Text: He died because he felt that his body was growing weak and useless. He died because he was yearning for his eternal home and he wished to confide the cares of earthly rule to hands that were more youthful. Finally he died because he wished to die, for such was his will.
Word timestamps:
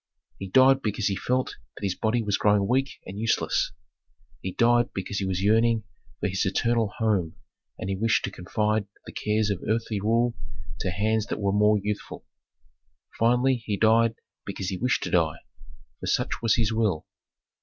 He 0.39 0.47
died 0.49 0.81
because 0.81 1.09
he 1.09 1.15
felt 1.15 1.57
that 1.77 1.83
his 1.85 1.93
body 1.93 2.23
was 2.23 2.35
growing 2.39 2.67
weak 2.67 2.99
and 3.05 3.19
useless. 3.19 3.71
He 4.41 4.51
died 4.51 4.91
because 4.95 5.19
he 5.19 5.27
was 5.27 5.43
yearning 5.43 5.83
for 6.19 6.27
his 6.27 6.43
eternal 6.43 6.91
home 6.97 7.35
and 7.77 7.87
he 7.87 7.95
wished 7.95 8.25
to 8.25 8.31
confide 8.31 8.87
the 9.05 9.11
cares 9.11 9.51
of 9.51 9.61
earthly 9.63 9.99
rule 9.99 10.33
to 10.79 10.89
hands 10.89 11.27
that 11.27 11.39
were 11.39 11.51
more 11.53 11.77
youthful. 11.77 12.25
Finally 13.19 13.57
he 13.57 13.77
died 13.77 14.15
because 14.43 14.69
he 14.69 14.77
wished 14.77 15.03
to 15.03 15.11
die, 15.11 15.37
for 15.99 16.07
such 16.07 16.41
was 16.41 16.55
his 16.55 16.73
will. 16.73 17.05